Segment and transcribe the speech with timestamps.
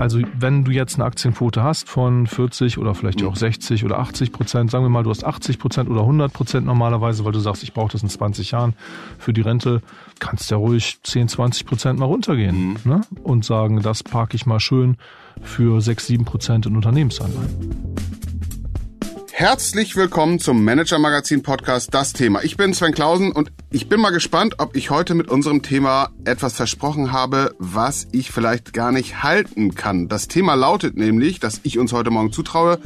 [0.00, 4.32] Also wenn du jetzt eine Aktienquote hast von 40 oder vielleicht auch 60 oder 80
[4.32, 7.62] Prozent, sagen wir mal, du hast 80 Prozent oder 100 Prozent normalerweise, weil du sagst,
[7.62, 8.72] ich brauche das in 20 Jahren
[9.18, 9.82] für die Rente,
[10.18, 12.90] kannst ja ruhig 10, 20 Prozent mal runtergehen mhm.
[12.90, 13.00] ne?
[13.22, 14.96] und sagen, das parke ich mal schön
[15.42, 18.09] für 6, 7 Prozent in Unternehmensanleihen.
[19.40, 22.44] Herzlich willkommen zum Manager Magazin Podcast Das Thema.
[22.44, 26.10] Ich bin Sven Klausen und ich bin mal gespannt, ob ich heute mit unserem Thema
[26.26, 30.08] etwas versprochen habe, was ich vielleicht gar nicht halten kann.
[30.08, 32.80] Das Thema lautet nämlich, dass ich uns heute Morgen zutraue,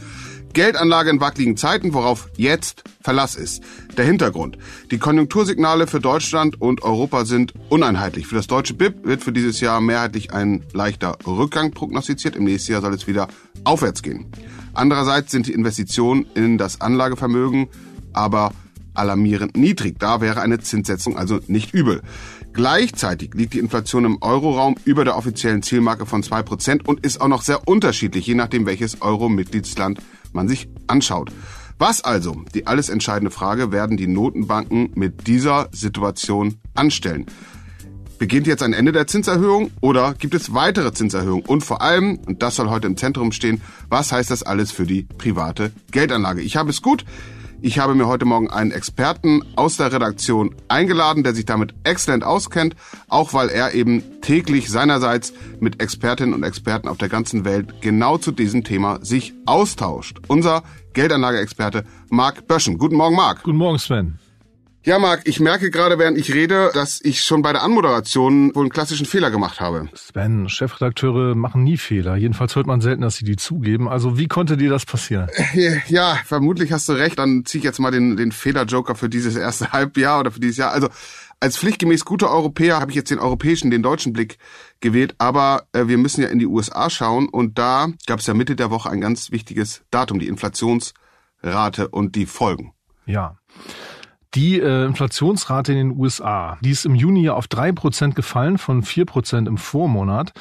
[0.55, 3.63] Geldanlage in wackeligen Zeiten, worauf jetzt Verlass ist.
[3.99, 4.57] Der Hintergrund.
[4.91, 8.27] Die Konjunktursignale für Deutschland und Europa sind uneinheitlich.
[8.27, 12.37] Für das deutsche BIP wird für dieses Jahr mehrheitlich ein leichter Rückgang prognostiziert.
[12.37, 13.29] Im nächsten Jahr soll es wieder
[13.65, 14.27] aufwärts gehen.
[14.73, 17.69] Andererseits sind die Investitionen in das Anlagevermögen
[18.15, 18.53] aber
[18.95, 19.99] alarmierend niedrig.
[19.99, 22.01] Da wäre eine Zinssetzung also nicht übel.
[22.53, 27.21] Gleichzeitig liegt die Inflation im Euroraum über der offiziellen Zielmarke von zwei Prozent und ist
[27.21, 29.99] auch noch sehr unterschiedlich, je nachdem welches Euro-Mitgliedsland
[30.35, 31.31] man sich anschaut.
[31.79, 37.27] Was also, die alles entscheidende Frage, werden die Notenbanken mit dieser Situation anstellen?
[38.19, 41.45] Beginnt jetzt ein Ende der Zinserhöhung oder gibt es weitere Zinserhöhungen?
[41.47, 44.87] Und vor allem, und das soll heute im Zentrum stehen, was heißt das alles für
[44.87, 46.41] die private Geldanlage?
[46.41, 47.05] Ich habe es gut.
[47.61, 52.25] Ich habe mir heute Morgen einen Experten aus der Redaktion eingeladen, der sich damit exzellent
[52.25, 52.77] auskennt,
[53.09, 58.19] auch weil er eben täglich seinerseits mit Expertinnen und Experten auf der ganzen Welt genau
[58.19, 60.19] zu diesem Thema sich austauscht.
[60.29, 62.79] Unser Geldanlageexperte Marc Böschen.
[62.79, 63.43] Guten Morgen, Marc.
[63.43, 64.19] Guten Morgen, Sven.
[64.87, 68.65] Ja, Marc, ich merke gerade, während ich rede, dass ich schon bei der Anmoderation wohl
[68.65, 69.89] einen klassischen Fehler gemacht habe.
[69.95, 72.17] Sven, Chefredakteure machen nie Fehler.
[72.17, 73.89] Jedenfalls hört man selten, dass sie die zugeben.
[73.89, 75.31] Also wie konnte dir das passieren?
[75.87, 77.19] Ja, vermutlich hast du recht.
[77.19, 80.59] Dann ziehe ich jetzt mal den, den Fehler-Joker für dieses erste Halbjahr oder für dieses
[80.59, 80.73] Jahr.
[80.73, 80.89] Also
[81.41, 84.37] als pflichtgemäß guter Europäer habe ich jetzt den europäischen, den deutschen Blick
[84.81, 85.15] gewählt.
[85.17, 87.31] Aber äh, wir müssen ja in die USA schauen.
[87.31, 92.17] Und da gab es ja Mitte der Woche ein ganz wichtiges Datum, die Inflationsrate und
[92.17, 92.75] die Folgen.
[93.07, 93.39] Ja.
[94.35, 98.59] Die äh, Inflationsrate in den USA, die ist im Juni ja auf drei Prozent gefallen
[98.59, 100.33] von vier Prozent im Vormonat.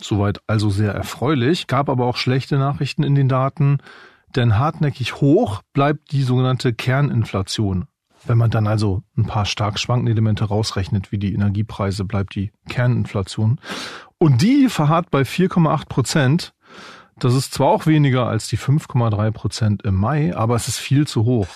[0.00, 1.66] Soweit also sehr erfreulich.
[1.66, 3.78] Gab aber auch schlechte Nachrichten in den Daten,
[4.34, 7.84] denn hartnäckig hoch bleibt die sogenannte Kerninflation.
[8.24, 12.52] Wenn man dann also ein paar stark schwankende Elemente rausrechnet, wie die Energiepreise, bleibt die
[12.70, 13.60] Kerninflation.
[14.16, 16.54] Und die verharrt bei 4,8 Prozent.
[17.18, 21.06] Das ist zwar auch weniger als die 5,3 Prozent im Mai, aber es ist viel
[21.06, 21.48] zu hoch.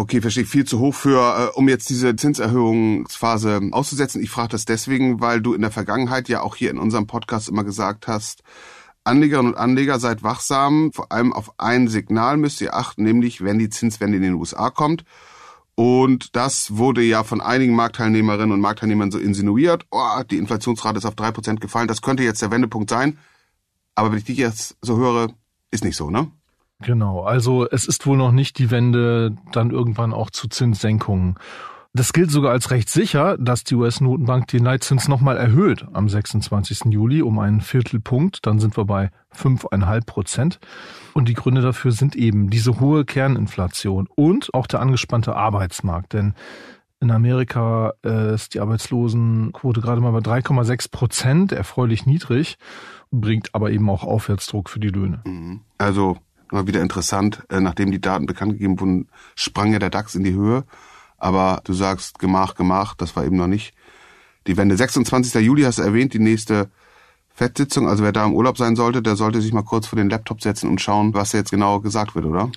[0.00, 0.46] Okay, verstehe.
[0.46, 4.22] Viel zu hoch für, äh, um jetzt diese Zinserhöhungsphase auszusetzen.
[4.22, 7.50] Ich frage das deswegen, weil du in der Vergangenheit ja auch hier in unserem Podcast
[7.50, 8.42] immer gesagt hast,
[9.04, 10.90] Anlegerinnen und Anleger, seid wachsam.
[10.94, 14.70] Vor allem auf ein Signal müsst ihr achten, nämlich wenn die Zinswende in den USA
[14.70, 15.04] kommt.
[15.74, 19.84] Und das wurde ja von einigen Marktteilnehmerinnen und Marktteilnehmern so insinuiert.
[19.90, 21.88] Oh, die Inflationsrate ist auf drei Prozent gefallen.
[21.88, 23.18] Das könnte jetzt der Wendepunkt sein.
[23.94, 25.28] Aber wenn ich dich jetzt so höre,
[25.70, 26.32] ist nicht so, ne?
[26.82, 31.36] Genau, also es ist wohl noch nicht die Wende dann irgendwann auch zu Zinssenkungen.
[31.92, 36.84] Das gilt sogar als recht sicher, dass die US-Notenbank den Leitzins nochmal erhöht am 26.
[36.92, 38.46] Juli um einen Viertelpunkt.
[38.46, 40.60] Dann sind wir bei 5,5 Prozent.
[41.14, 46.12] Und die Gründe dafür sind eben diese hohe Kerninflation und auch der angespannte Arbeitsmarkt.
[46.12, 46.34] Denn
[47.00, 52.56] in Amerika äh, ist die Arbeitslosenquote gerade mal bei 3,6 Prozent, erfreulich niedrig,
[53.10, 55.22] bringt aber eben auch Aufwärtsdruck für die Löhne.
[55.26, 55.62] Mhm.
[55.78, 56.18] Also
[56.50, 60.24] Mal wieder interessant, äh, nachdem die Daten bekannt gegeben wurden, sprang ja der DAX in
[60.24, 60.64] die Höhe.
[61.18, 63.74] Aber du sagst, Gemach, Gemach, das war eben noch nicht
[64.46, 64.76] die Wende.
[64.76, 65.34] 26.
[65.44, 66.70] Juli hast du erwähnt, die nächste
[67.34, 67.88] Fettsitzung.
[67.88, 70.42] Also wer da im Urlaub sein sollte, der sollte sich mal kurz vor den Laptop
[70.42, 72.50] setzen und schauen, was jetzt genau gesagt wird, oder?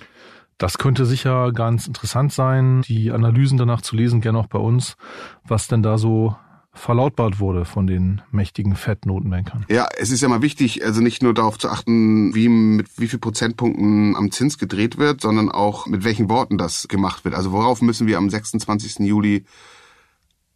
[0.58, 4.96] Das könnte sicher ganz interessant sein, die Analysen danach zu lesen, gerne auch bei uns,
[5.44, 6.36] was denn da so
[6.74, 9.64] verlautbart wurde von den mächtigen Fettnotenbankern.
[9.68, 13.08] Ja, es ist ja mal wichtig, also nicht nur darauf zu achten, wie mit wie
[13.08, 17.34] viel Prozentpunkten am Zins gedreht wird, sondern auch mit welchen Worten das gemacht wird.
[17.34, 19.00] Also worauf müssen wir am 26.
[19.00, 19.44] Juli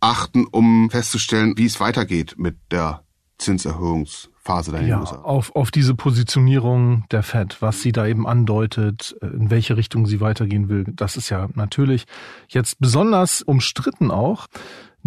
[0.01, 3.03] achten, um festzustellen, wie es weitergeht mit der
[3.39, 5.17] Zinserhöhungsphase der ja, USA.
[5.17, 10.21] Auf, auf diese Positionierung der Fed, was sie da eben andeutet, in welche Richtung sie
[10.21, 12.07] weitergehen will, das ist ja natürlich
[12.49, 14.47] jetzt besonders umstritten auch.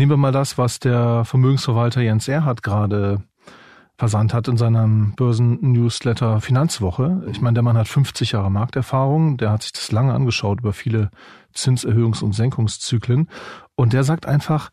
[0.01, 3.21] Nehmen wir mal das, was der Vermögensverwalter Jens Erhardt gerade
[3.99, 7.23] versandt hat in seinem Börsen-Newsletter Finanzwoche.
[7.29, 10.73] Ich meine, der Mann hat 50 Jahre Markterfahrung, der hat sich das lange angeschaut über
[10.73, 11.11] viele
[11.53, 13.29] Zinserhöhungs- und Senkungszyklen.
[13.75, 14.71] Und der sagt einfach,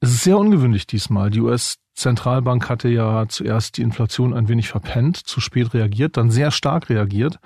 [0.00, 1.28] es ist sehr ungewöhnlich diesmal.
[1.28, 6.50] Die US-Zentralbank hatte ja zuerst die Inflation ein wenig verpennt, zu spät reagiert, dann sehr
[6.50, 7.40] stark reagiert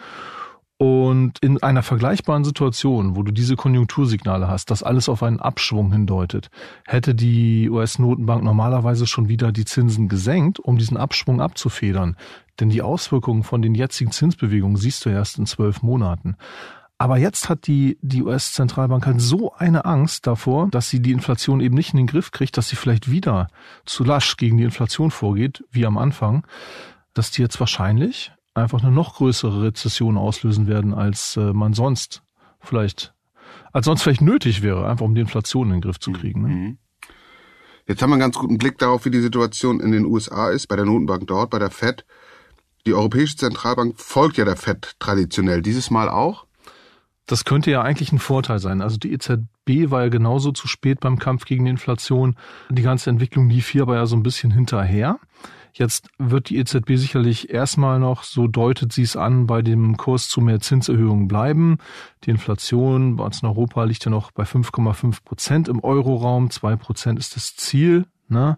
[0.78, 5.90] Und in einer vergleichbaren Situation, wo du diese Konjunktursignale hast, dass alles auf einen Abschwung
[5.90, 6.50] hindeutet,
[6.86, 12.16] hätte die US-Notenbank normalerweise schon wieder die Zinsen gesenkt, um diesen Abschwung abzufedern.
[12.60, 16.36] Denn die Auswirkungen von den jetzigen Zinsbewegungen siehst du erst in zwölf Monaten.
[16.98, 21.60] Aber jetzt hat die, die US-Zentralbank halt so eine Angst davor, dass sie die Inflation
[21.60, 23.48] eben nicht in den Griff kriegt, dass sie vielleicht wieder
[23.86, 26.46] zu lasch gegen die Inflation vorgeht, wie am Anfang,
[27.14, 32.22] dass die jetzt wahrscheinlich einfach eine noch größere Rezession auslösen werden, als äh, man sonst
[32.60, 33.14] vielleicht,
[33.72, 36.42] als sonst vielleicht nötig wäre, einfach um die Inflation in den Griff zu kriegen.
[36.42, 36.48] Ne?
[36.48, 36.78] Mhm.
[37.86, 40.66] Jetzt haben wir einen ganz guten Blick darauf, wie die Situation in den USA ist,
[40.66, 42.04] bei der Notenbank dort, bei der Fed.
[42.84, 45.62] Die Europäische Zentralbank folgt ja der Fed traditionell.
[45.62, 46.46] Dieses Mal auch?
[47.26, 48.80] Das könnte ja eigentlich ein Vorteil sein.
[48.80, 52.36] Also die EZB war ja genauso zu spät beim Kampf gegen die Inflation.
[52.70, 55.18] Die ganze Entwicklung lief hier aber ja so ein bisschen hinterher.
[55.78, 60.26] Jetzt wird die EZB sicherlich erstmal noch, so deutet sie es an, bei dem Kurs
[60.28, 61.76] zu mehr Zinserhöhungen bleiben.
[62.24, 66.50] Die Inflation bei uns in Europa liegt ja noch bei 5,5 Prozent im Euroraum.
[66.50, 68.06] Zwei Prozent ist das Ziel.
[68.28, 68.56] Ne?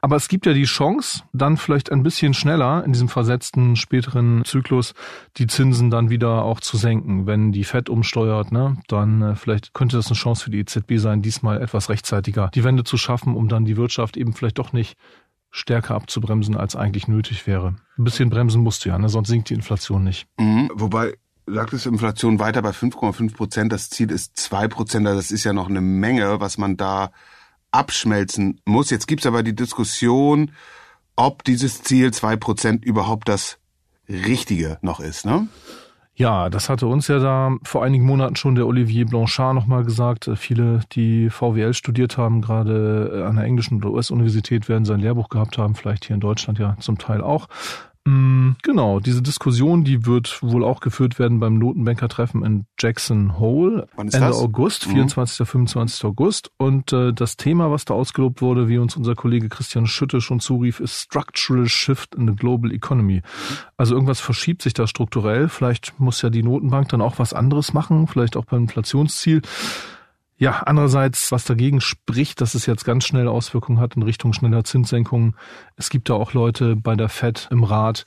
[0.00, 4.44] Aber es gibt ja die Chance, dann vielleicht ein bisschen schneller in diesem versetzten späteren
[4.44, 4.94] Zyklus
[5.36, 7.26] die Zinsen dann wieder auch zu senken.
[7.26, 10.94] Wenn die FED umsteuert, ne, dann äh, vielleicht könnte das eine Chance für die EZB
[10.96, 14.72] sein, diesmal etwas rechtzeitiger die Wende zu schaffen, um dann die Wirtschaft eben vielleicht doch
[14.72, 14.96] nicht
[15.50, 17.76] stärker abzubremsen, als eigentlich nötig wäre.
[17.98, 19.08] Ein bisschen bremsen musst du ja, ne?
[19.08, 20.26] sonst sinkt die Inflation nicht.
[20.38, 21.14] Mhm, wobei,
[21.46, 25.52] sagt es Inflation weiter bei 5,5 Prozent, das Ziel ist 2 Prozent, das ist ja
[25.52, 27.10] noch eine Menge, was man da
[27.70, 28.90] abschmelzen muss.
[28.90, 30.52] Jetzt gibt's aber die Diskussion,
[31.14, 33.58] ob dieses Ziel 2 Prozent überhaupt das
[34.08, 35.48] Richtige noch ist, ne?
[36.18, 40.30] Ja, das hatte uns ja da vor einigen Monaten schon der Olivier Blanchard nochmal gesagt.
[40.36, 45.58] Viele, die VWL studiert haben, gerade an der englischen oder US-Universität, werden sein Lehrbuch gehabt
[45.58, 47.48] haben, vielleicht hier in Deutschland ja zum Teil auch.
[48.06, 53.88] Mm, genau, diese Diskussion, die wird wohl auch geführt werden beim Notenbanker-Treffen in Jackson Hole
[53.96, 54.38] Ende das?
[54.38, 55.40] August, 24.
[55.40, 55.46] Mhm.
[55.46, 56.04] 25.
[56.04, 56.52] August.
[56.56, 60.38] Und äh, das Thema, was da ausgelobt wurde, wie uns unser Kollege Christian Schütte schon
[60.38, 63.22] zurief, ist Structural Shift in the Global Economy.
[63.76, 65.48] Also irgendwas verschiebt sich da strukturell.
[65.48, 69.42] Vielleicht muss ja die Notenbank dann auch was anderes machen, vielleicht auch beim Inflationsziel.
[70.38, 74.64] Ja, andererseits, was dagegen spricht, dass es jetzt ganz schnell Auswirkungen hat in Richtung schneller
[74.64, 75.34] Zinssenkungen.
[75.76, 78.04] Es gibt da auch Leute bei der Fed im Rat,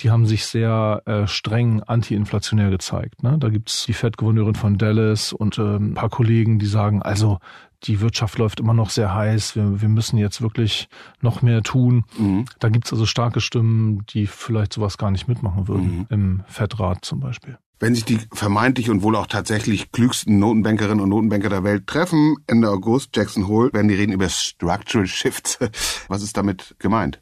[0.00, 3.22] die haben sich sehr äh, streng antiinflationär gezeigt.
[3.22, 3.36] Ne?
[3.38, 7.38] Da gibt's die Fed-Gouverneurin von Dallas und äh, ein paar Kollegen, die sagen, also
[7.84, 10.88] die Wirtschaft läuft immer noch sehr heiß, wir, wir müssen jetzt wirklich
[11.22, 12.04] noch mehr tun.
[12.18, 12.44] Mhm.
[12.58, 16.06] Da gibt's also starke Stimmen, die vielleicht sowas gar nicht mitmachen würden, mhm.
[16.10, 21.08] im Fed-Rat zum Beispiel wenn sich die vermeintlich und wohl auch tatsächlich klügsten Notenbankerinnen und
[21.08, 25.58] Notenbanker der Welt treffen, Ende August, Jackson Hole, werden die reden über Structural Shifts.
[26.08, 27.20] Was ist damit gemeint?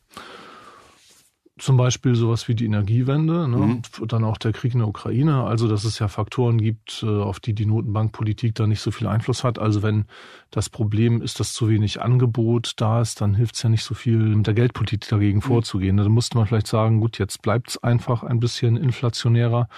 [1.59, 3.57] Zum Beispiel sowas wie die Energiewende ne?
[3.57, 3.83] Mhm.
[4.01, 5.43] und dann auch der Krieg in der Ukraine.
[5.43, 9.09] Also, dass es ja Faktoren gibt, äh, auf die die Notenbankpolitik da nicht so viel
[9.09, 9.59] Einfluss hat.
[9.59, 10.05] Also, wenn
[10.53, 13.95] das Problem ist, dass zu wenig Angebot da ist, dann hilft es ja nicht so
[13.95, 15.43] viel, mit der Geldpolitik dagegen mhm.
[15.43, 15.97] vorzugehen.
[15.97, 19.69] Dann müsste man vielleicht sagen, gut, jetzt bleibt es einfach ein bisschen inflationärer.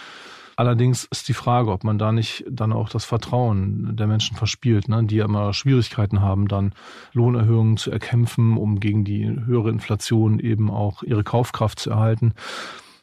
[0.61, 4.91] Allerdings ist die Frage, ob man da nicht dann auch das Vertrauen der Menschen verspielt,
[4.91, 6.75] ne, die ja immer Schwierigkeiten haben, dann
[7.15, 12.35] Lohnerhöhungen zu erkämpfen, um gegen die höhere Inflation eben auch ihre Kaufkraft zu erhalten.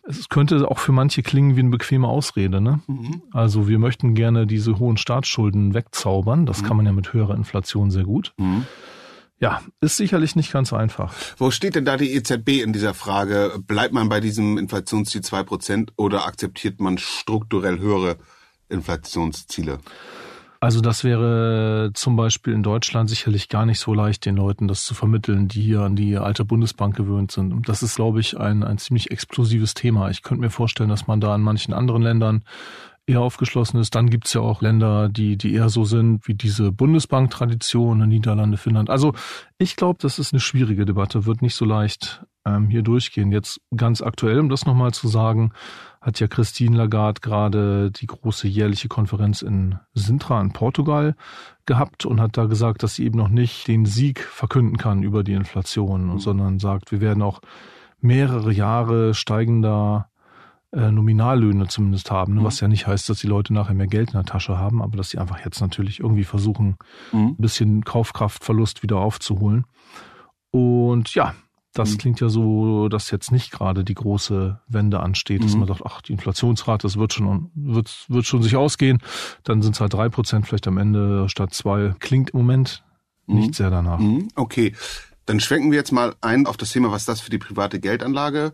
[0.04, 2.62] Es könnte auch für manche klingen wie eine bequeme Ausrede.
[2.62, 2.82] Ne?
[2.86, 3.24] Mhm.
[3.32, 6.46] Also wir möchten gerne diese hohen Staatsschulden wegzaubern.
[6.46, 6.68] Das mhm.
[6.68, 8.34] kann man ja mit höherer Inflation sehr gut.
[8.38, 8.68] Mhm.
[9.40, 11.14] Ja, ist sicherlich nicht ganz einfach.
[11.38, 13.60] Wo steht denn da die EZB in dieser Frage?
[13.60, 18.18] Bleibt man bei diesem Inflationsziel zwei Prozent oder akzeptiert man strukturell höhere
[18.70, 19.78] Inflationsziele?
[20.60, 24.84] Also das wäre zum Beispiel in Deutschland sicherlich gar nicht so leicht, den Leuten das
[24.84, 27.54] zu vermitteln, die hier an die alte Bundesbank gewöhnt sind.
[27.54, 30.10] Und das ist, glaube ich, ein, ein ziemlich explosives Thema.
[30.10, 32.44] Ich könnte mir vorstellen, dass man da in manchen anderen Ländern
[33.08, 33.96] eher aufgeschlossen ist.
[33.96, 38.90] Dann gibt's ja auch Länder, die, die eher so sind wie diese Bundesbank-Tradition, Niederlande, Finnland.
[38.90, 39.14] Also
[39.58, 43.32] ich glaube, das ist eine schwierige Debatte, wird nicht so leicht ähm, hier durchgehen.
[43.32, 45.54] Jetzt ganz aktuell, um das nochmal zu sagen,
[46.02, 51.16] hat ja Christine Lagarde gerade die große jährliche Konferenz in Sintra in Portugal
[51.66, 55.24] gehabt und hat da gesagt, dass sie eben noch nicht den Sieg verkünden kann über
[55.24, 56.20] die Inflation, mhm.
[56.20, 57.42] sondern sagt, wir werden auch
[58.00, 60.10] mehrere Jahre steigender
[60.78, 62.42] äh, Nominallöhne zumindest haben, ne?
[62.42, 62.46] mhm.
[62.46, 64.96] was ja nicht heißt, dass die Leute nachher mehr Geld in der Tasche haben, aber
[64.96, 66.78] dass sie einfach jetzt natürlich irgendwie versuchen,
[67.12, 67.30] mhm.
[67.30, 69.66] ein bisschen Kaufkraftverlust wieder aufzuholen.
[70.52, 71.34] Und ja,
[71.74, 71.98] das mhm.
[71.98, 75.62] klingt ja so, dass jetzt nicht gerade die große Wende ansteht, dass mhm.
[75.62, 79.00] man sagt, ach, die Inflationsrate, das wird schon, wird, wird schon sich ausgehen.
[79.44, 81.96] Dann sind es halt drei Prozent vielleicht am Ende statt zwei.
[82.00, 82.84] Klingt im Moment
[83.26, 83.54] nicht mhm.
[83.54, 84.00] sehr danach.
[84.00, 84.30] Mhm.
[84.36, 84.74] Okay.
[85.26, 88.54] Dann schwenken wir jetzt mal ein auf das Thema, was das für die private Geldanlage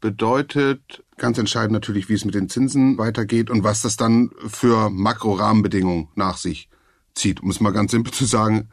[0.00, 4.90] bedeutet ganz entscheidend natürlich, wie es mit den Zinsen weitergeht und was das dann für
[4.90, 6.68] Makrorahmenbedingungen nach sich
[7.14, 7.42] zieht.
[7.42, 8.68] Um es mal ganz simpel zu sagen,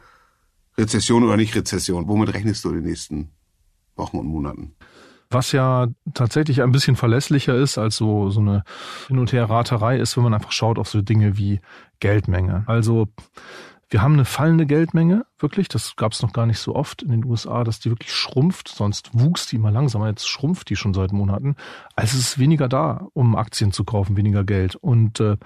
[0.76, 3.30] Rezession oder nicht Rezession, womit rechnest du in den nächsten
[3.96, 4.74] Wochen und Monaten?
[5.30, 8.62] Was ja tatsächlich ein bisschen verlässlicher ist als so, so eine
[9.08, 11.60] Hin- und Her-Raterei ist, wenn man einfach schaut auf so Dinge wie
[12.00, 12.64] Geldmenge.
[12.66, 13.08] Also
[13.88, 15.68] wir haben eine fallende Geldmenge, wirklich.
[15.68, 18.68] Das gab es noch gar nicht so oft in den USA, dass die wirklich schrumpft.
[18.68, 20.08] Sonst wuchs die immer langsamer.
[20.08, 21.54] Jetzt schrumpft die schon seit Monaten.
[21.94, 24.74] Also es ist weniger da, um Aktien zu kaufen, weniger Geld.
[24.74, 25.36] Und äh,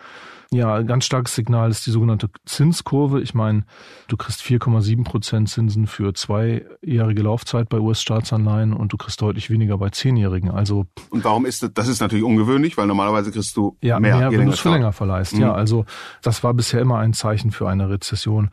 [0.50, 3.20] ja, ein ganz starkes Signal ist die sogenannte Zinskurve.
[3.20, 3.64] Ich meine,
[4.06, 9.76] du kriegst 4,7 Prozent Zinsen für zweijährige Laufzeit bei US-Staatsanleihen und du kriegst deutlich weniger
[9.76, 10.50] bei zehnjährigen.
[10.50, 11.74] Also und warum ist das?
[11.74, 14.70] Das ist natürlich ungewöhnlich, weil normalerweise kriegst du ja, mehr, mehr wenn du es für
[14.70, 15.34] länger verleihst.
[15.34, 15.42] Mhm.
[15.42, 15.84] Ja, also
[16.22, 18.50] das war bisher immer ein Zeichen für eine Rezession.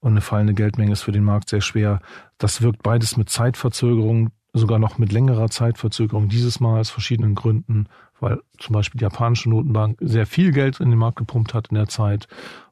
[0.00, 2.00] Und eine fallende Geldmenge ist für den Markt sehr schwer.
[2.38, 7.88] Das wirkt beides mit Zeitverzögerung, sogar noch mit längerer Zeitverzögerung dieses Mal aus verschiedenen Gründen
[8.20, 11.76] weil zum Beispiel die japanische Notenbank sehr viel Geld in den Markt gepumpt hat in
[11.76, 12.28] der Zeit,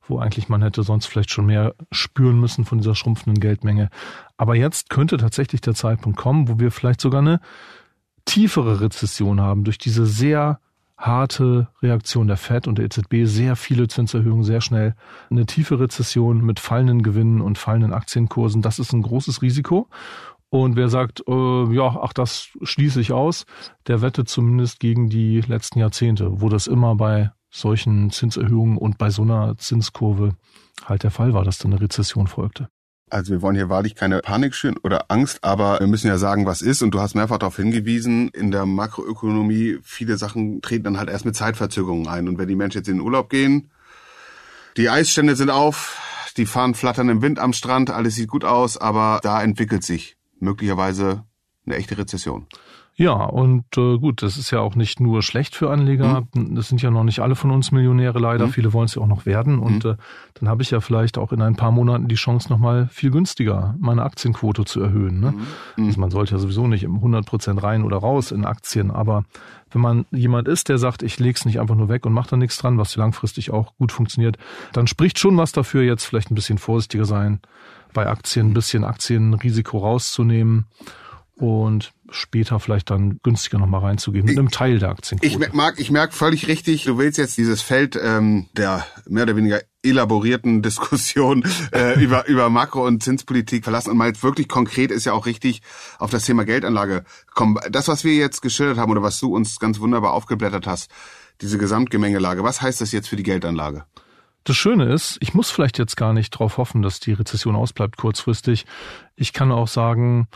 [0.06, 3.90] wo eigentlich man hätte sonst vielleicht schon mehr spüren müssen von dieser schrumpfenden Geldmenge.
[4.36, 7.40] Aber jetzt könnte tatsächlich der Zeitpunkt kommen, wo wir vielleicht sogar eine
[8.24, 10.60] tiefere Rezession haben durch diese sehr
[10.96, 14.94] harte Reaktion der Fed und der EZB, sehr viele Zinserhöhungen sehr schnell,
[15.30, 18.62] eine tiefe Rezession mit fallenden Gewinnen und fallenden Aktienkursen.
[18.62, 19.88] Das ist ein großes Risiko.
[20.48, 23.46] Und wer sagt, äh, ja, ach, das schließe ich aus,
[23.88, 29.10] der wettet zumindest gegen die letzten Jahrzehnte, wo das immer bei solchen Zinserhöhungen und bei
[29.10, 30.36] so einer Zinskurve
[30.84, 32.68] halt der Fall war, dass dann eine Rezession folgte.
[33.08, 36.44] Also wir wollen hier wahrlich keine Panik schüren oder Angst, aber wir müssen ja sagen,
[36.44, 36.82] was ist.
[36.82, 41.24] Und du hast mehrfach darauf hingewiesen, in der Makroökonomie, viele Sachen treten dann halt erst
[41.24, 42.26] mit Zeitverzögerungen ein.
[42.26, 43.70] Und wenn die Menschen jetzt in den Urlaub gehen,
[44.76, 46.00] die Eisstände sind auf,
[46.36, 50.16] die fahren flattern im Wind am Strand, alles sieht gut aus, aber da entwickelt sich
[50.40, 51.24] möglicherweise
[51.64, 52.46] eine echte Rezession.
[52.98, 56.26] Ja, und äh, gut, das ist ja auch nicht nur schlecht für Anleger.
[56.34, 56.54] Mhm.
[56.54, 58.46] Das sind ja noch nicht alle von uns Millionäre leider.
[58.46, 58.52] Mhm.
[58.52, 59.58] Viele wollen es ja auch noch werden.
[59.58, 59.90] Und mhm.
[59.90, 59.96] äh,
[60.32, 63.74] dann habe ich ja vielleicht auch in ein paar Monaten die Chance, nochmal viel günstiger
[63.78, 65.20] meine Aktienquote zu erhöhen.
[65.20, 65.34] Ne?
[65.76, 65.86] Mhm.
[65.86, 68.90] Also man sollte ja sowieso nicht im 100 Prozent rein oder raus in Aktien.
[68.90, 69.24] Aber
[69.70, 72.36] wenn man jemand ist, der sagt, ich leg's nicht einfach nur weg und mache da
[72.38, 74.38] nichts dran, was langfristig auch gut funktioniert,
[74.72, 77.40] dann spricht schon was dafür, jetzt vielleicht ein bisschen vorsichtiger sein
[77.92, 80.64] bei Aktien, ein bisschen Aktienrisiko rauszunehmen
[81.36, 85.20] und später vielleicht dann günstiger nochmal reinzugehen mit ich, einem Teil der Aktien.
[85.22, 89.36] Ich mag, ich merke völlig richtig, du willst jetzt dieses Feld ähm, der mehr oder
[89.36, 95.04] weniger elaborierten Diskussion äh, über, über Makro- und Zinspolitik verlassen und mal wirklich konkret ist
[95.04, 95.60] ja auch richtig
[95.98, 97.58] auf das Thema Geldanlage kommen.
[97.70, 100.90] Das, was wir jetzt geschildert haben oder was du uns ganz wunderbar aufgeblättert hast,
[101.42, 103.84] diese Gesamtgemengelage, was heißt das jetzt für die Geldanlage?
[104.44, 107.96] Das Schöne ist, ich muss vielleicht jetzt gar nicht darauf hoffen, dass die Rezession ausbleibt
[107.96, 108.64] kurzfristig.
[109.16, 110.28] Ich kann auch sagen,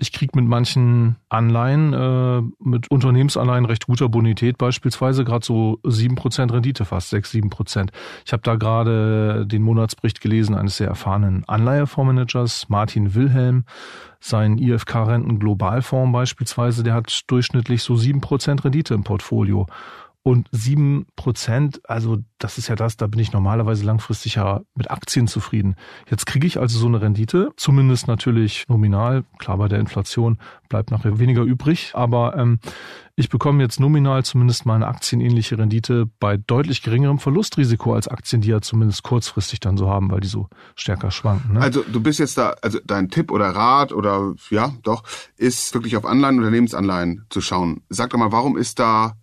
[0.00, 6.14] ich kriege mit manchen Anleihen, äh, mit Unternehmensanleihen recht guter Bonität beispielsweise, gerade so sieben
[6.14, 7.90] Prozent Rendite fast, sechs sieben Prozent.
[8.24, 13.64] Ich habe da gerade den Monatsbericht gelesen eines sehr erfahrenen Anleihefondsmanagers, Martin Wilhelm.
[14.20, 19.66] Sein IFK-Renten Globalfonds beispielsweise, der hat durchschnittlich so sieben Prozent Rendite im Portfolio.
[20.28, 24.90] Und sieben Prozent, also das ist ja das, da bin ich normalerweise langfristig ja mit
[24.90, 25.74] Aktien zufrieden.
[26.10, 29.24] Jetzt kriege ich also so eine Rendite, zumindest natürlich nominal.
[29.38, 30.36] Klar, bei der Inflation
[30.68, 32.58] bleibt nachher weniger übrig, aber ähm,
[33.16, 38.42] ich bekomme jetzt nominal zumindest mal eine aktienähnliche Rendite bei deutlich geringerem Verlustrisiko als Aktien,
[38.42, 41.54] die ja zumindest kurzfristig dann so haben, weil die so stärker schwanken.
[41.54, 41.62] Ne?
[41.62, 45.04] Also du bist jetzt da, also dein Tipp oder Rat oder ja, doch,
[45.38, 47.80] ist wirklich auf Anleihen, Unternehmensanleihen zu schauen.
[47.88, 49.14] Sag doch mal, warum ist da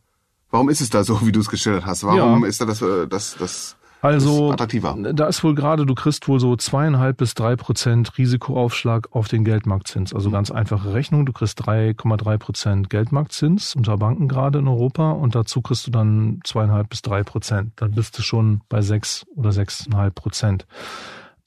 [0.56, 2.06] Warum ist es da so, wie du es geschildert hast?
[2.06, 2.48] Warum ja.
[2.48, 4.96] ist da das, äh, das, das also, attraktiver.
[5.14, 9.44] da ist wohl gerade, du kriegst wohl so zweieinhalb bis drei Prozent Risikoaufschlag auf den
[9.44, 10.14] Geldmarktzins.
[10.14, 11.26] Also ganz einfache Rechnung.
[11.26, 16.40] Du kriegst 3,3 Prozent Geldmarktzins unter Banken gerade in Europa und dazu kriegst du dann
[16.46, 17.74] zweieinhalb bis drei Prozent.
[17.76, 20.68] Dann bist du schon bei sechs oder sechseinhalb Prozent.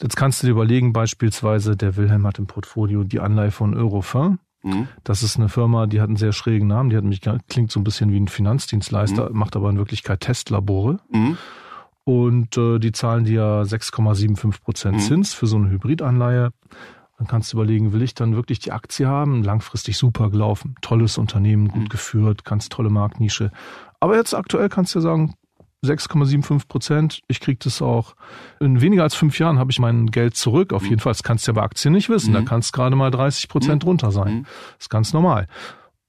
[0.03, 4.39] Jetzt kannst du dir überlegen, beispielsweise, der Wilhelm hat im Portfolio die Anleihe von Eurofin.
[4.69, 4.89] Mhm.
[5.05, 6.91] Das ist eine Firma, die hat einen sehr schrägen Namen.
[6.91, 9.39] Die hat mich klingt so ein bisschen wie ein Finanzdienstleister, mhm.
[9.39, 10.99] macht aber in Wirklichkeit Testlabore.
[11.11, 11.37] Mhm.
[12.05, 15.01] Und äh, die zahlen dir 6,75 Prozent mhm.
[15.01, 16.53] Zins für so eine Hybridanleihe.
[17.19, 19.43] Dann kannst du überlegen, will ich dann wirklich die Aktie haben?
[19.43, 21.89] Langfristig super gelaufen, tolles Unternehmen, gut mhm.
[21.89, 23.51] geführt, ganz tolle Marktnische.
[24.01, 25.35] Aber jetzt aktuell kannst du sagen,
[25.85, 27.21] 6,75 Prozent.
[27.29, 28.15] Ich kriege das auch
[28.61, 30.73] in weniger als fünf Jahren habe ich mein Geld zurück.
[30.73, 30.89] Auf mhm.
[30.91, 32.31] jeden Fall, das kannst du ja bei Aktien nicht wissen.
[32.31, 32.35] Mhm.
[32.35, 33.89] Da kann es gerade mal 30 Prozent mhm.
[33.89, 34.39] runter sein.
[34.39, 34.43] Mhm.
[34.45, 35.47] Das ist ganz normal.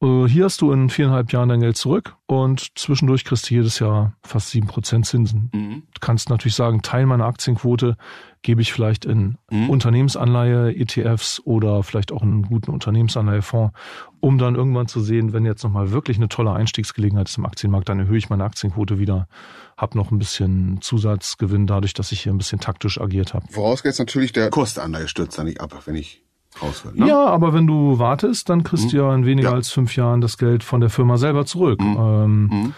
[0.02, 3.80] Äh, hier hast du in viereinhalb Jahren dein Geld zurück und zwischendurch kriegst du jedes
[3.80, 5.50] Jahr fast sieben Prozent Zinsen.
[5.54, 5.84] Mhm.
[5.94, 7.98] Du kannst natürlich sagen, Teil meiner Aktienquote
[8.42, 9.70] gebe ich vielleicht in mhm.
[9.70, 13.74] Unternehmensanleihe, ETFs oder vielleicht auch einen guten Unternehmensanleihefonds,
[14.22, 17.90] um dann irgendwann zu sehen, wenn jetzt nochmal wirklich eine tolle Einstiegsgelegenheit ist im Aktienmarkt,
[17.90, 19.28] dann erhöhe ich meine Aktienquote wieder,
[19.76, 23.46] habe noch ein bisschen Zusatzgewinn dadurch, dass ich hier ein bisschen taktisch agiert habe.
[23.52, 26.24] Vorausgesetzt natürlich, der Kurs der Anleihe stürzt da nicht ab, wenn ich
[26.62, 27.08] raus Ne?
[27.08, 28.90] Ja, aber wenn du wartest, dann kriegst mhm.
[28.90, 29.56] du ja in weniger ja.
[29.56, 31.82] als fünf Jahren das Geld von der Firma selber zurück.
[31.82, 31.98] Mhm.
[32.00, 32.74] Ähm, mhm.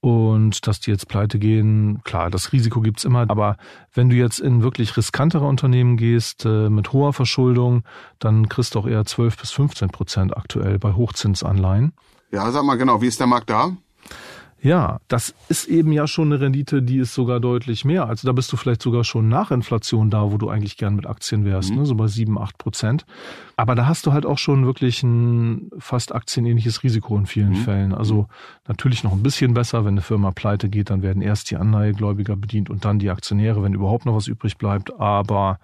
[0.00, 3.28] Und dass die jetzt pleite gehen, klar, das Risiko gibt's immer.
[3.28, 3.56] Aber
[3.92, 7.82] wenn du jetzt in wirklich riskantere Unternehmen gehst, äh, mit hoher Verschuldung,
[8.18, 11.92] dann kriegst du auch eher 12 bis 15 Prozent aktuell bei Hochzinsanleihen.
[12.30, 13.76] Ja, sag mal genau, wie ist der Markt da?
[14.62, 18.06] Ja, das ist eben ja schon eine Rendite, die ist sogar deutlich mehr.
[18.06, 21.06] Also da bist du vielleicht sogar schon nach Inflation da, wo du eigentlich gern mit
[21.06, 21.76] Aktien wärst, mhm.
[21.78, 21.86] ne?
[21.86, 23.04] so bei sieben, acht Prozent.
[23.58, 27.64] Aber da hast du halt auch schon wirklich ein fast aktienähnliches Risiko in vielen mhm.
[27.64, 27.94] Fällen.
[27.94, 28.28] Also
[28.68, 32.36] natürlich noch ein bisschen besser, wenn eine Firma pleite geht, dann werden erst die Anleihegläubiger
[32.36, 35.00] bedient und dann die Aktionäre, wenn überhaupt noch was übrig bleibt.
[35.00, 35.58] Aber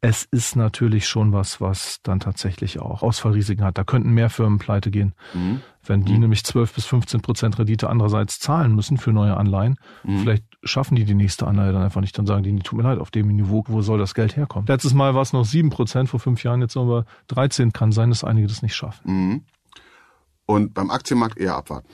[0.00, 3.78] es ist natürlich schon was, was dann tatsächlich auch Ausfallrisiken hat.
[3.78, 5.14] Da könnten mehr Firmen pleite gehen.
[5.32, 5.60] Mhm.
[5.84, 6.20] Wenn die mhm.
[6.20, 10.18] nämlich 12 bis 15 Prozent Rendite andererseits zahlen müssen für neue Anleihen, mhm.
[10.18, 12.16] vielleicht schaffen die die nächste Anleihe dann einfach nicht.
[12.18, 14.66] Dann sagen die, tut mir leid, auf dem Niveau, wo soll das Geld herkommen?
[14.66, 17.72] Letztes Mal war es noch 7 Prozent, vor fünf Jahren jetzt sind wir 13.
[17.72, 19.02] Kann sein, dass einige das nicht schaffen.
[19.04, 19.44] Mhm.
[20.46, 21.88] Und beim Aktienmarkt eher abwarten.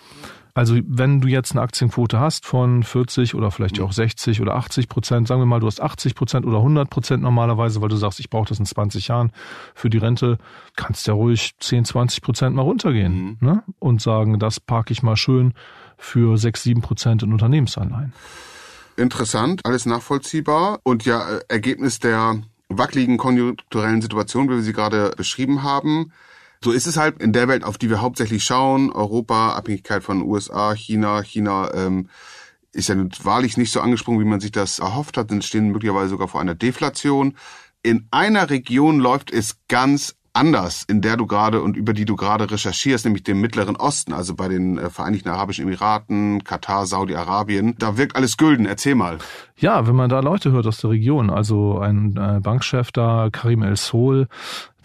[0.56, 4.88] Also wenn du jetzt eine Aktienquote hast von 40 oder vielleicht auch 60 oder 80
[4.88, 8.20] Prozent, sagen wir mal, du hast 80 Prozent oder 100 Prozent normalerweise, weil du sagst,
[8.20, 9.32] ich brauche das in 20 Jahren
[9.74, 10.38] für die Rente,
[10.76, 13.48] kannst ja ruhig 10, 20 Prozent mal runtergehen mhm.
[13.48, 13.64] ne?
[13.80, 15.54] und sagen, das parke ich mal schön
[15.98, 18.12] für 6, 7 Prozent in Unternehmensanleihen.
[18.96, 25.12] Interessant, alles nachvollziehbar und ja, äh, Ergebnis der wackeligen konjunkturellen Situation, wie wir sie gerade
[25.16, 26.12] beschrieben haben.
[26.62, 28.90] So ist es halt in der Welt, auf die wir hauptsächlich schauen.
[28.90, 31.22] Europa, Abhängigkeit von USA, China.
[31.22, 32.08] China ähm,
[32.72, 35.30] ist ja wahrlich nicht so angesprungen, wie man sich das erhofft hat.
[35.30, 37.36] Denn stehen möglicherweise sogar vor einer Deflation.
[37.82, 42.16] In einer Region läuft es ganz anders, in der du gerade und über die du
[42.16, 47.76] gerade recherchierst, nämlich dem Mittleren Osten, also bei den äh, Vereinigten Arabischen Emiraten, Katar, Saudi-Arabien.
[47.78, 48.66] Da wirkt alles gülden.
[48.66, 49.18] Erzähl mal.
[49.56, 53.62] Ja, wenn man da Leute hört aus der Region, also ein äh, Bankchef da, Karim
[53.62, 54.26] El Sol,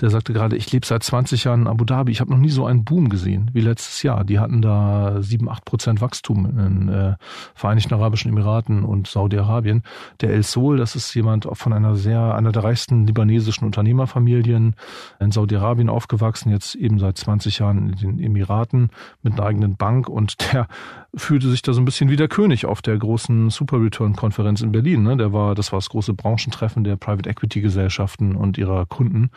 [0.01, 2.11] der sagte gerade, ich lebe seit 20 Jahren in Abu Dhabi.
[2.11, 4.23] Ich habe noch nie so einen Boom gesehen wie letztes Jahr.
[4.23, 7.15] Die hatten da 7, 8 Prozent Wachstum in den äh,
[7.53, 9.83] Vereinigten Arabischen Emiraten und Saudi-Arabien.
[10.21, 14.75] Der El Sol, das ist jemand von einer sehr, einer der reichsten libanesischen Unternehmerfamilien
[15.19, 18.91] in Saudi-Arabien aufgewachsen, jetzt eben seit 20 Jahren in den Emiraten
[19.21, 20.67] mit einer eigenen Bank und der
[21.15, 24.58] fühlte sich da so ein bisschen wie der König auf der großen Super Return Konferenz
[24.61, 25.03] in Berlin.
[25.03, 25.17] Ne?
[25.17, 29.31] Der war, das war das große Branchentreffen der Private Equity Gesellschaften und ihrer Kunden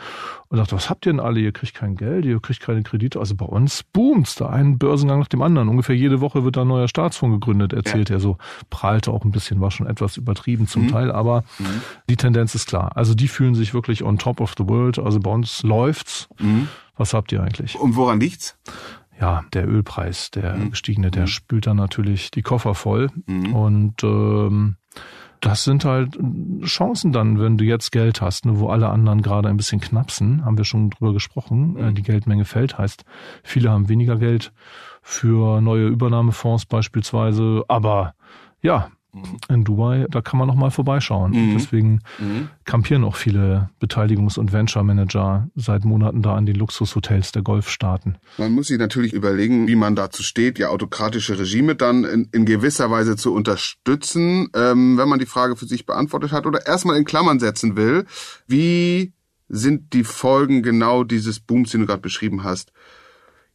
[0.48, 1.40] und dachte, was habt ihr denn alle?
[1.40, 3.18] Ihr kriegt kein Geld, ihr kriegt keine Kredite.
[3.18, 5.68] Also bei uns boomt's da ein Börsengang nach dem anderen.
[5.68, 8.16] Ungefähr jede Woche wird da ein neuer Staatsfonds gegründet, erzählt ja.
[8.16, 8.38] er so.
[8.70, 10.88] Prahlte auch ein bisschen, war schon etwas übertrieben zum mhm.
[10.88, 11.82] Teil, aber mhm.
[12.08, 12.96] die Tendenz ist klar.
[12.96, 14.98] Also die fühlen sich wirklich on top of the world.
[14.98, 16.28] Also bei uns läuft's.
[16.40, 16.68] Mhm.
[16.96, 17.78] Was habt ihr eigentlich?
[17.80, 18.58] Und woran liegt's?
[19.22, 20.70] ja, der Ölpreis, der mhm.
[20.70, 21.28] gestiegene, der mhm.
[21.28, 23.08] spült dann natürlich die Koffer voll.
[23.26, 23.54] Mhm.
[23.54, 24.76] Und ähm,
[25.42, 26.16] das sind halt
[26.64, 30.44] Chancen dann, wenn du jetzt Geld hast, ne, wo alle anderen gerade ein bisschen knapsen,
[30.44, 31.76] haben wir schon drüber gesprochen.
[31.76, 33.04] Äh, die Geldmenge fällt, heißt,
[33.42, 34.52] viele haben weniger Geld
[35.02, 37.64] für neue Übernahmefonds beispielsweise.
[37.66, 38.14] Aber
[38.62, 38.92] ja,
[39.48, 41.32] in Dubai, da kann man noch mal vorbeischauen.
[41.32, 41.54] Mhm.
[41.54, 42.48] Deswegen mhm.
[42.64, 48.16] kampieren auch viele Beteiligungs- und Venture-Manager seit Monaten da an den Luxushotels der Golfstaaten.
[48.38, 52.46] Man muss sich natürlich überlegen, wie man dazu steht, ja autokratische Regime dann in, in
[52.46, 56.96] gewisser Weise zu unterstützen, ähm, wenn man die Frage für sich beantwortet hat oder erstmal
[56.96, 58.06] in Klammern setzen will.
[58.46, 59.12] Wie
[59.48, 62.72] sind die Folgen genau dieses Booms, den du gerade beschrieben hast,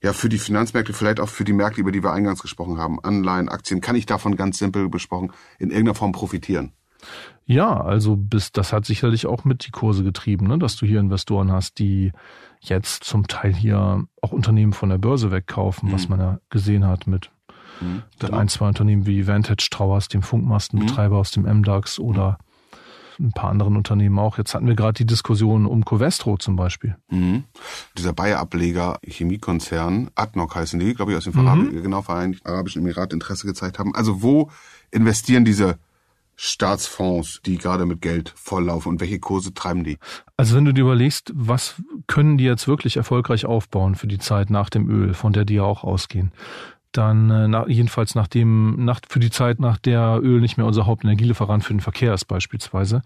[0.01, 2.99] ja für die Finanzmärkte, vielleicht auch für die Märkte, über die wir eingangs gesprochen haben,
[3.03, 6.71] Anleihen, Aktien, kann ich davon ganz simpel besprochen in irgendeiner Form profitieren?
[7.45, 10.59] Ja, also bis das hat sicherlich auch mit die Kurse getrieben, ne?
[10.59, 12.11] dass du hier Investoren hast, die
[12.59, 15.93] jetzt zum Teil hier auch Unternehmen von der Börse wegkaufen, mhm.
[15.93, 17.31] was man ja gesehen hat mit,
[17.79, 18.31] mhm, genau.
[18.31, 21.21] mit ein, zwei Unternehmen wie Vantage Towers, dem Funkmastenbetreiber mhm.
[21.21, 22.37] aus dem MDAX oder
[23.19, 24.37] ein paar anderen Unternehmen auch.
[24.37, 26.95] Jetzt hatten wir gerade die Diskussion um Covestro zum Beispiel.
[27.09, 27.43] Mhm.
[27.97, 31.83] Dieser Bayer-Ableger, Chemiekonzern, ADNOC heißen die, glaube ich, aus dem mhm.
[31.83, 33.95] genau Vereinigten Arabischen Emirat Interesse gezeigt haben.
[33.95, 34.49] Also wo
[34.91, 35.77] investieren diese
[36.39, 39.97] Staatsfonds, die gerade mit Geld volllaufen und welche Kurse treiben die?
[40.37, 44.51] Also wenn du dir überlegst, was können die jetzt wirklich erfolgreich aufbauen für die Zeit
[44.51, 46.31] nach dem Öl, von der die ja auch ausgehen,
[46.97, 50.65] dann äh, nach, jedenfalls nach dem, nach, für die Zeit, nach der Öl nicht mehr
[50.65, 53.01] unser Hauptenergielieferant für den Verkehr ist beispielsweise,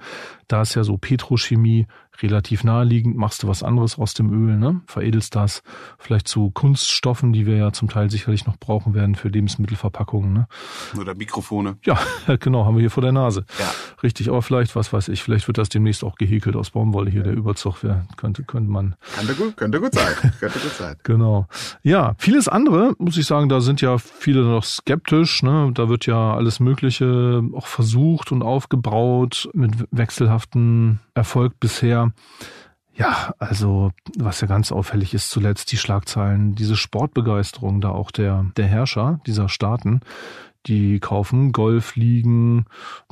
[0.47, 1.87] da ist ja so Petrochemie
[2.21, 4.81] relativ naheliegend, machst du was anderes aus dem Öl, ne?
[4.85, 5.63] veredelst das
[5.97, 10.33] vielleicht zu Kunststoffen, die wir ja zum Teil sicherlich noch brauchen werden für Lebensmittelverpackungen.
[10.33, 10.47] Ne?
[10.99, 11.77] Oder Mikrofone.
[11.83, 11.99] Ja,
[12.39, 13.45] genau, haben wir hier vor der Nase.
[13.59, 13.71] Ja.
[14.03, 17.23] Richtig, aber vielleicht, was weiß ich, vielleicht wird das demnächst auch gehäkelt aus Baumwolle hier,
[17.23, 18.95] der Überzug, wär, könnte, könnte man.
[19.15, 20.13] Könnte gut, könnte gut sein.
[20.39, 20.95] könnte gut sein.
[21.03, 21.47] Genau.
[21.83, 25.71] Ja, vieles andere, muss ich sagen, da sind ja viele noch skeptisch, ne?
[25.73, 32.11] Da wird ja alles Mögliche auch versucht und aufgebraut mit wechselhaften Erfolg bisher.
[32.93, 38.45] Ja, also was ja ganz auffällig ist zuletzt, die Schlagzeilen, diese Sportbegeisterung da auch der,
[38.57, 40.01] der Herrscher dieser Staaten,
[40.67, 42.65] die kaufen Golfliegen,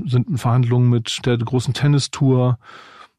[0.04, 2.60] sind in Verhandlungen mit der großen Tennistour,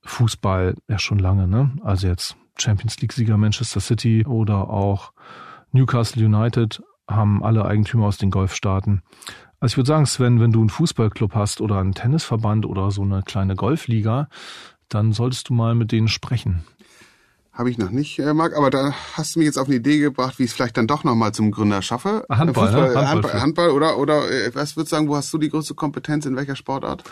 [0.03, 1.73] Fußball ja schon lange, ne?
[1.83, 5.13] Also jetzt Champions League-Sieger Manchester City oder auch
[5.73, 9.03] Newcastle United haben alle Eigentümer aus den Golfstaaten.
[9.59, 13.03] Also ich würde sagen, Sven, wenn du einen Fußballclub hast oder einen Tennisverband oder so
[13.03, 14.29] eine kleine Golfliga,
[14.89, 16.65] dann solltest du mal mit denen sprechen.
[17.61, 19.99] Habe ich noch nicht, äh, Marc, aber da hast du mich jetzt auf eine Idee
[19.99, 22.25] gebracht, wie ich es vielleicht dann doch nochmal zum Gründer schaffe.
[22.31, 22.97] Handball, Fußball, ne?
[22.97, 25.75] Handball, Handball, Handball oder, oder äh, was würdest du sagen, wo hast du die größte
[25.75, 27.05] Kompetenz, in welcher Sportart?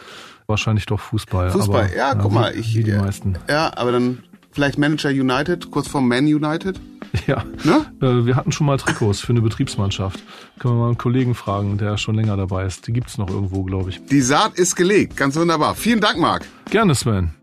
[0.46, 1.50] Wahrscheinlich doch Fußball.
[1.50, 2.56] Fußball, aber, ja, guck wie, mal.
[2.56, 3.36] Ich, wie die ja, meisten.
[3.46, 6.80] Ja, aber dann vielleicht Manager United, kurz vor Man United.
[7.26, 7.84] Ja, Ne?
[8.00, 10.18] äh, wir hatten schon mal Trikots für eine Betriebsmannschaft.
[10.58, 12.86] Können wir mal einen Kollegen fragen, der schon länger dabei ist.
[12.86, 14.02] Die gibt's noch irgendwo, glaube ich.
[14.06, 15.74] Die Saat ist gelegt, ganz wunderbar.
[15.74, 16.46] Vielen Dank, Marc.
[16.70, 17.34] Gerne, Sven.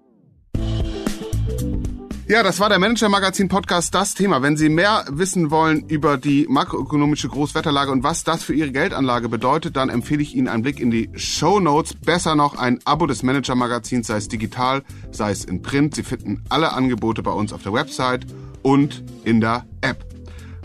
[2.27, 4.41] Ja, das war der Manager Magazin Podcast, das Thema.
[4.41, 9.29] Wenn Sie mehr wissen wollen über die makroökonomische Großwetterlage und was das für Ihre Geldanlage
[9.29, 11.93] bedeutet, dann empfehle ich Ihnen einen Blick in die Show Notes.
[11.93, 15.93] Besser noch ein Abo des Manager Magazins, sei es digital, sei es in Print.
[15.93, 18.25] Sie finden alle Angebote bei uns auf der Website
[18.63, 20.03] und in der App.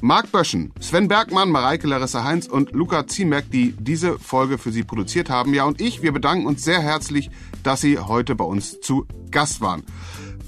[0.01, 4.83] Marc Böschen, Sven Bergmann, Mareike Larissa Heinz und Luca Ziemek, die diese Folge für Sie
[4.83, 5.53] produziert haben.
[5.53, 7.31] Ja, und ich, wir bedanken uns sehr herzlich,
[7.63, 9.83] dass Sie heute bei uns zu Gast waren.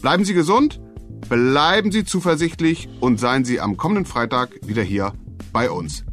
[0.00, 0.80] Bleiben Sie gesund,
[1.28, 5.12] bleiben Sie zuversichtlich und seien Sie am kommenden Freitag wieder hier
[5.52, 6.04] bei uns.